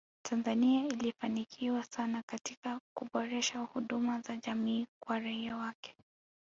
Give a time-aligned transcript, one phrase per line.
[0.23, 5.95] Tanzania ilifanikiwa sana katika kuboresha huduma za jamii kwa raia wake